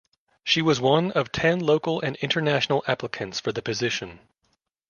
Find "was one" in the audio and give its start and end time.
0.63-1.11